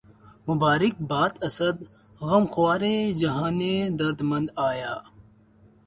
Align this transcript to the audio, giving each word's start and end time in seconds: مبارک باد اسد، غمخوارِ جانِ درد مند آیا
مبارک 0.47 0.95
باد 1.09 1.33
اسد، 1.47 1.77
غمخوارِ 2.27 2.83
جانِ 3.21 3.61
درد 3.99 4.19
مند 4.29 4.47
آیا 4.69 4.93